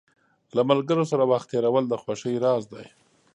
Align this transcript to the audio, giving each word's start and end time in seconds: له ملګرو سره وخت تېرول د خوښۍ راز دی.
له 0.55 0.61
ملګرو 0.69 1.03
سره 1.11 1.23
وخت 1.31 1.47
تېرول 1.53 1.85
د 1.87 1.93
خوښۍ 2.01 2.35
راز 2.45 2.63
دی. 2.73 2.85